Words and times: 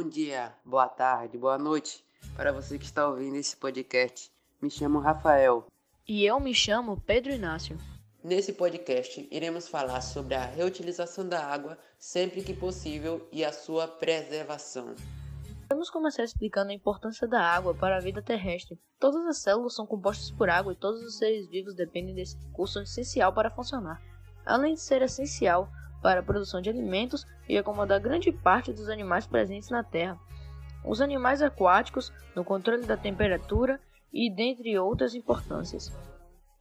Bom 0.00 0.08
dia, 0.08 0.54
boa 0.64 0.86
tarde, 0.86 1.36
boa 1.36 1.58
noite 1.58 2.04
para 2.36 2.52
você 2.52 2.78
que 2.78 2.84
está 2.84 3.08
ouvindo 3.08 3.34
esse 3.34 3.56
podcast. 3.56 4.30
Me 4.62 4.70
chamo 4.70 5.00
Rafael. 5.00 5.66
E 6.06 6.24
eu 6.24 6.38
me 6.38 6.54
chamo 6.54 7.02
Pedro 7.04 7.32
Inácio. 7.32 7.76
Nesse 8.22 8.52
podcast, 8.52 9.28
iremos 9.28 9.66
falar 9.66 10.00
sobre 10.02 10.36
a 10.36 10.44
reutilização 10.44 11.28
da 11.28 11.44
água 11.44 11.76
sempre 11.98 12.44
que 12.44 12.54
possível 12.54 13.28
e 13.32 13.44
a 13.44 13.52
sua 13.52 13.88
preservação. 13.88 14.94
Vamos 15.68 15.90
começar 15.90 16.22
explicando 16.22 16.70
a 16.70 16.74
importância 16.74 17.26
da 17.26 17.42
água 17.42 17.74
para 17.74 17.96
a 17.96 18.00
vida 18.00 18.22
terrestre. 18.22 18.78
Todas 19.00 19.26
as 19.26 19.38
células 19.38 19.74
são 19.74 19.84
compostas 19.84 20.30
por 20.30 20.48
água 20.48 20.72
e 20.74 20.76
todos 20.76 21.02
os 21.02 21.18
seres 21.18 21.48
vivos 21.48 21.74
dependem 21.74 22.14
desse 22.14 22.38
recurso 22.38 22.78
essencial 22.78 23.32
para 23.32 23.50
funcionar. 23.50 24.00
Além 24.46 24.74
de 24.74 24.80
ser 24.80 25.02
essencial 25.02 25.68
para 26.02 26.20
a 26.20 26.22
produção 26.22 26.60
de 26.60 26.70
alimentos 26.70 27.26
e 27.48 27.56
acomodar 27.56 28.00
grande 28.00 28.32
parte 28.32 28.72
dos 28.72 28.88
animais 28.88 29.26
presentes 29.26 29.70
na 29.70 29.82
Terra, 29.82 30.18
os 30.84 31.00
animais 31.00 31.42
aquáticos, 31.42 32.12
no 32.34 32.44
controle 32.44 32.86
da 32.86 32.96
temperatura 32.96 33.80
e 34.12 34.30
dentre 34.30 34.78
outras 34.78 35.14
importâncias. 35.14 35.92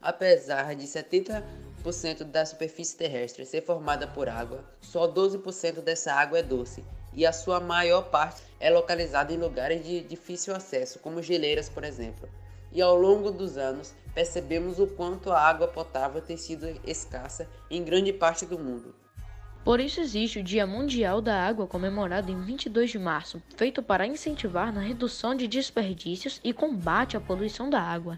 Apesar 0.00 0.74
de 0.74 0.86
70% 0.86 2.24
da 2.24 2.44
superfície 2.44 2.96
terrestre 2.96 3.44
ser 3.44 3.62
formada 3.62 4.06
por 4.06 4.28
água, 4.28 4.64
só 4.80 5.06
12% 5.06 5.82
dessa 5.82 6.12
água 6.12 6.38
é 6.38 6.42
doce 6.42 6.84
e 7.12 7.24
a 7.24 7.32
sua 7.32 7.60
maior 7.60 8.10
parte 8.10 8.42
é 8.60 8.70
localizada 8.70 9.32
em 9.32 9.38
lugares 9.38 9.84
de 9.84 10.02
difícil 10.02 10.54
acesso, 10.54 10.98
como 10.98 11.22
geleiras, 11.22 11.68
por 11.68 11.82
exemplo. 11.82 12.28
E 12.70 12.82
ao 12.82 12.94
longo 12.94 13.30
dos 13.30 13.56
anos, 13.56 13.94
percebemos 14.14 14.78
o 14.78 14.86
quanto 14.86 15.32
a 15.32 15.40
água 15.40 15.66
potável 15.66 16.20
tem 16.20 16.36
sido 16.36 16.68
escassa 16.86 17.48
em 17.70 17.82
grande 17.82 18.12
parte 18.12 18.44
do 18.44 18.58
mundo. 18.58 18.94
Por 19.66 19.80
isso 19.80 20.00
existe 20.00 20.38
o 20.38 20.44
Dia 20.44 20.64
Mundial 20.64 21.20
da 21.20 21.44
Água 21.44 21.66
comemorado 21.66 22.30
em 22.30 22.40
22 22.40 22.88
de 22.88 23.00
março, 23.00 23.42
feito 23.56 23.82
para 23.82 24.06
incentivar 24.06 24.72
na 24.72 24.80
redução 24.80 25.34
de 25.34 25.48
desperdícios 25.48 26.40
e 26.44 26.52
combate 26.52 27.16
à 27.16 27.20
poluição 27.20 27.68
da 27.68 27.80
água. 27.80 28.16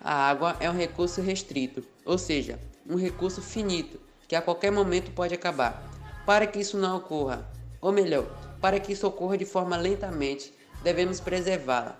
A 0.00 0.28
água 0.28 0.56
é 0.58 0.68
um 0.68 0.76
recurso 0.76 1.20
restrito, 1.22 1.84
ou 2.04 2.18
seja, 2.18 2.58
um 2.84 2.96
recurso 2.96 3.40
finito, 3.40 4.00
que 4.26 4.34
a 4.34 4.42
qualquer 4.42 4.72
momento 4.72 5.12
pode 5.12 5.32
acabar. 5.32 5.88
Para 6.26 6.48
que 6.48 6.58
isso 6.58 6.76
não 6.76 6.96
ocorra, 6.96 7.48
ou 7.80 7.92
melhor, 7.92 8.26
para 8.60 8.80
que 8.80 8.92
isso 8.92 9.06
ocorra 9.06 9.38
de 9.38 9.44
forma 9.44 9.76
lentamente, 9.76 10.52
devemos 10.82 11.20
preservá-la. 11.20 11.96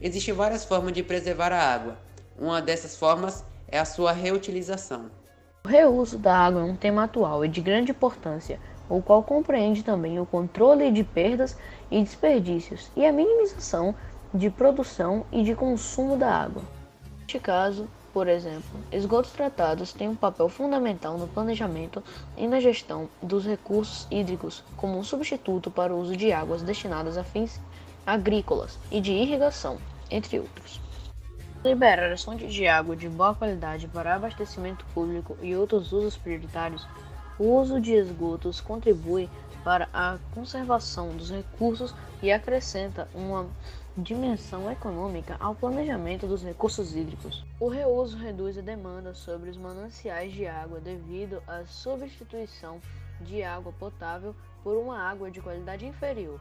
Existem 0.00 0.32
várias 0.32 0.64
formas 0.64 0.94
de 0.94 1.02
preservar 1.02 1.52
a 1.52 1.60
água. 1.62 1.98
Uma 2.38 2.62
dessas 2.62 2.96
formas 2.96 3.44
é 3.68 3.78
a 3.78 3.84
sua 3.84 4.10
reutilização. 4.10 5.10
O 5.64 5.68
reuso 5.68 6.18
da 6.18 6.36
água 6.36 6.60
é 6.60 6.64
um 6.64 6.74
tema 6.74 7.04
atual 7.04 7.44
e 7.44 7.48
de 7.48 7.60
grande 7.60 7.92
importância, 7.92 8.58
o 8.88 9.00
qual 9.00 9.22
compreende 9.22 9.84
também 9.84 10.18
o 10.18 10.26
controle 10.26 10.90
de 10.90 11.04
perdas 11.04 11.56
e 11.88 12.02
desperdícios 12.02 12.90
e 12.96 13.06
a 13.06 13.12
minimização 13.12 13.94
de 14.34 14.50
produção 14.50 15.24
e 15.30 15.44
de 15.44 15.54
consumo 15.54 16.16
da 16.16 16.34
água. 16.34 16.64
Neste 17.20 17.38
caso, 17.38 17.88
por 18.12 18.26
exemplo, 18.26 18.80
esgotos 18.90 19.30
tratados 19.30 19.92
têm 19.92 20.08
um 20.08 20.16
papel 20.16 20.48
fundamental 20.48 21.16
no 21.16 21.28
planejamento 21.28 22.02
e 22.36 22.48
na 22.48 22.58
gestão 22.58 23.08
dos 23.22 23.46
recursos 23.46 24.08
hídricos 24.10 24.64
como 24.76 24.98
um 24.98 25.04
substituto 25.04 25.70
para 25.70 25.94
o 25.94 26.00
uso 26.00 26.16
de 26.16 26.32
águas 26.32 26.62
destinadas 26.62 27.16
a 27.16 27.22
fins 27.22 27.60
agrícolas 28.04 28.80
e 28.90 29.00
de 29.00 29.12
irrigação, 29.12 29.78
entre 30.10 30.40
outros. 30.40 30.80
Liberar 31.64 32.18
fontes 32.18 32.52
de 32.52 32.66
água 32.66 32.96
de 32.96 33.08
boa 33.08 33.36
qualidade 33.36 33.86
para 33.86 34.16
abastecimento 34.16 34.84
público 34.86 35.38
e 35.40 35.54
outros 35.54 35.92
usos 35.92 36.16
prioritários, 36.16 36.84
o 37.38 37.44
uso 37.44 37.80
de 37.80 37.92
esgotos 37.92 38.60
contribui 38.60 39.30
para 39.62 39.88
a 39.92 40.18
conservação 40.34 41.16
dos 41.16 41.30
recursos 41.30 41.94
e 42.20 42.32
acrescenta 42.32 43.06
uma 43.14 43.46
dimensão 43.96 44.68
econômica 44.72 45.36
ao 45.38 45.54
planejamento 45.54 46.26
dos 46.26 46.42
recursos 46.42 46.96
hídricos. 46.96 47.44
O 47.60 47.68
reuso 47.68 48.18
reduz 48.18 48.58
a 48.58 48.60
demanda 48.60 49.14
sobre 49.14 49.48
os 49.48 49.56
mananciais 49.56 50.32
de 50.32 50.44
água 50.48 50.80
devido 50.80 51.40
à 51.46 51.64
substituição 51.64 52.80
de 53.20 53.40
água 53.44 53.72
potável 53.78 54.34
por 54.64 54.76
uma 54.76 54.98
água 54.98 55.30
de 55.30 55.40
qualidade 55.40 55.86
inferior. 55.86 56.40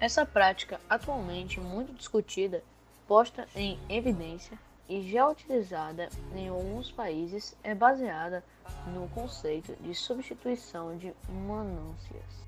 Essa 0.00 0.24
prática, 0.24 0.80
atualmente 0.88 1.60
muito 1.60 1.92
discutida, 1.92 2.64
posta 3.12 3.46
em 3.54 3.78
evidência 3.90 4.58
e 4.88 5.02
já 5.12 5.28
utilizada 5.28 6.08
em 6.34 6.48
alguns 6.48 6.90
países, 6.90 7.54
é 7.62 7.74
baseada 7.74 8.42
no 8.86 9.06
conceito 9.10 9.76
de 9.82 9.94
substituição 9.94 10.96
de 10.96 11.12
mananciais. 11.28 12.46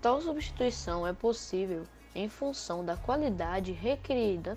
Tal 0.00 0.20
substituição 0.20 1.04
é 1.04 1.12
possível 1.12 1.82
em 2.14 2.28
função 2.28 2.84
da 2.84 2.96
qualidade 2.96 3.72
requerida 3.72 4.56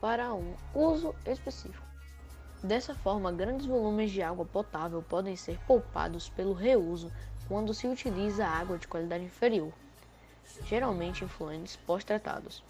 para 0.00 0.32
um 0.32 0.54
uso 0.74 1.14
específico. 1.26 1.84
Dessa 2.62 2.94
forma, 2.94 3.30
grandes 3.30 3.66
volumes 3.66 4.10
de 4.10 4.22
água 4.22 4.46
potável 4.46 5.02
podem 5.02 5.36
ser 5.36 5.58
poupados 5.66 6.30
pelo 6.30 6.54
reuso 6.54 7.12
quando 7.48 7.74
se 7.74 7.86
utiliza 7.86 8.46
água 8.46 8.78
de 8.78 8.88
qualidade 8.88 9.24
inferior, 9.24 9.74
geralmente 10.64 11.22
influentes 11.22 11.76
pós-tratados, 11.76 12.64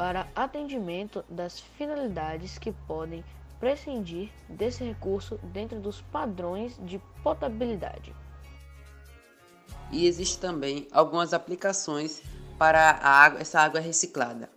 para 0.00 0.26
atendimento 0.34 1.22
das 1.28 1.60
finalidades 1.60 2.56
que 2.56 2.72
podem 2.72 3.22
prescindir 3.60 4.30
desse 4.48 4.82
recurso 4.82 5.38
dentro 5.42 5.78
dos 5.78 6.00
padrões 6.00 6.74
de 6.86 6.98
potabilidade. 7.22 8.14
E 9.92 10.06
existe 10.06 10.38
também 10.38 10.88
algumas 10.90 11.34
aplicações 11.34 12.22
para 12.58 12.92
água, 12.92 13.42
essa 13.42 13.60
água 13.60 13.78
reciclada. 13.78 14.48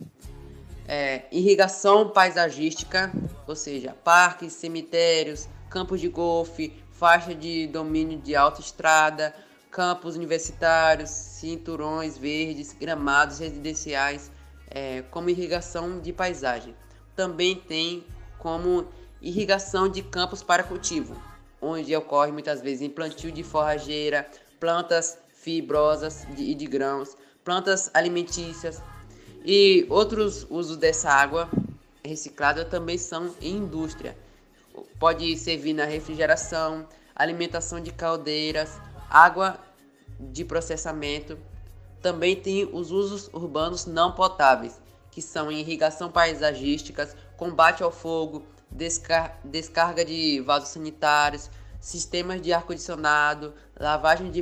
É, 0.87 1.25
irrigação 1.29 2.09
paisagística, 2.09 3.11
ou 3.45 3.57
seja, 3.57 3.93
parques, 4.01 4.53
cemitérios, 4.53 5.49
campos 5.69 5.99
de 5.99 6.07
golfe, 6.07 6.73
faixa 6.89 7.35
de 7.35 7.67
domínio 7.67 8.17
de 8.17 8.33
autoestrada, 8.33 9.35
campos 9.69 10.15
universitários, 10.15 11.09
cinturões 11.09 12.17
verdes, 12.17 12.71
gramados 12.71 13.39
residenciais, 13.39 14.31
é, 14.73 15.03
como 15.11 15.29
irrigação 15.29 15.99
de 15.99 16.11
paisagem. 16.11 16.75
Também 17.15 17.55
tem 17.55 18.03
como 18.39 18.87
irrigação 19.21 19.87
de 19.87 20.01
campos 20.01 20.43
para 20.43 20.63
cultivo, 20.63 21.15
onde 21.61 21.95
ocorre 21.95 22.31
muitas 22.31 22.61
vezes 22.61 22.81
em 22.81 22.89
plantio 22.89 23.31
de 23.31 23.43
forrageira, 23.43 24.27
plantas 24.59 25.17
fibrosas 25.33 26.23
e 26.25 26.33
de, 26.33 26.55
de 26.55 26.65
grãos, 26.65 27.15
plantas 27.43 27.89
alimentícias 27.93 28.81
e 29.45 29.85
outros 29.89 30.47
usos 30.49 30.77
dessa 30.77 31.09
água 31.09 31.49
reciclada 32.03 32.65
também 32.65 32.97
são 32.97 33.33
em 33.41 33.57
indústria. 33.57 34.17
Pode 34.99 35.37
servir 35.37 35.73
na 35.73 35.85
refrigeração, 35.85 36.87
alimentação 37.15 37.79
de 37.79 37.91
caldeiras, 37.91 38.79
água 39.09 39.59
de 40.19 40.43
processamento. 40.43 41.37
Também 42.03 42.35
tem 42.35 42.65
os 42.65 42.91
usos 42.91 43.29
urbanos 43.31 43.85
não 43.85 44.11
potáveis, 44.11 44.79
que 45.09 45.21
são 45.21 45.49
irrigação 45.49 46.11
paisagísticas, 46.11 47.15
combate 47.37 47.81
ao 47.81 47.93
fogo, 47.93 48.43
descar 48.69 49.39
descarga 49.41 50.03
de 50.03 50.41
vasos 50.41 50.67
sanitários, 50.67 51.49
sistemas 51.79 52.41
de 52.41 52.51
ar-condicionado, 52.51 53.53
lavagem 53.79 54.29
de 54.29 54.41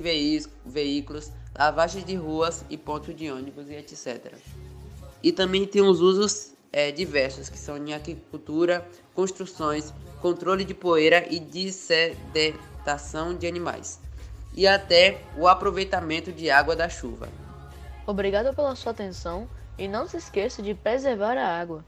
veículos, 0.66 1.32
lavagem 1.56 2.04
de 2.04 2.16
ruas 2.16 2.66
e 2.68 2.78
pontos 2.80 3.16
de 3.16 3.30
ônibus 3.30 3.70
e 3.70 3.76
etc. 3.76 4.34
E 5.22 5.32
também 5.32 5.68
tem 5.68 5.84
os 5.84 6.02
usos 6.02 6.54
é, 6.74 6.92
diversos, 6.92 7.48
que 7.48 7.60
são 7.60 7.78
em 7.78 7.94
agricultura, 7.94 8.84
construções, 9.14 9.94
controle 10.20 10.66
de 10.66 10.74
poeira 10.74 11.28
e 11.30 11.38
dissedentação 11.38 13.36
de 13.36 13.46
animais. 13.46 14.00
E 14.56 14.66
até 14.66 15.22
o 15.38 15.48
aproveitamento 15.48 16.32
de 16.32 16.50
água 16.50 16.76
da 16.76 16.90
chuva. 16.90 17.30
Obrigado 18.06 18.54
pela 18.54 18.76
sua 18.76 18.92
atenção 18.92 19.50
e 19.78 19.88
não 19.88 20.06
se 20.08 20.18
esqueça 20.18 20.62
de 20.62 20.76
preservar 20.76 21.36
a 21.38 21.60
água. 21.60 21.86